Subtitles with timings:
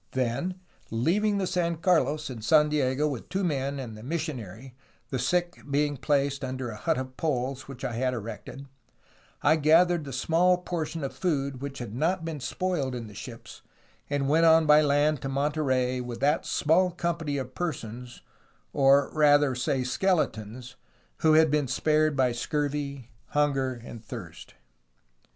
[0.13, 0.59] Then,
[0.89, 4.71] leaving the San Carlos in San Diego with two men and the mis sionary,
[5.11, 8.65] the sick being placed under a hut of poles which I had had erected,
[9.43, 13.61] I gathered the small portion of food which had not been spoiled in the ships,
[14.09, 18.23] and went on by land to Monterey with that small company of persons,
[18.73, 20.77] or rather say skeletons,
[21.17, 24.55] who had been spared by scurvy, hunger, and thirst.